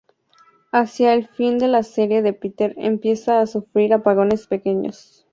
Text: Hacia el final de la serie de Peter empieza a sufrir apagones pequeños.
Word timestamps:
Hacia 0.71 1.13
el 1.13 1.27
final 1.27 1.59
de 1.59 1.67
la 1.67 1.83
serie 1.83 2.23
de 2.23 2.33
Peter 2.33 2.73
empieza 2.77 3.39
a 3.39 3.45
sufrir 3.45 3.93
apagones 3.93 4.47
pequeños. 4.47 5.27